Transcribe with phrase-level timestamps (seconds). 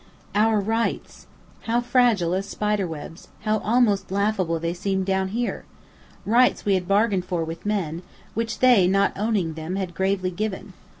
[0.33, 1.27] Our "rights!"
[1.65, 5.63] How fragile as spider webs, how almost laughable they seemed down here!
[6.25, 8.01] Rights we had bargained for with men,
[8.33, 10.73] which they, not owning them, had gravely given!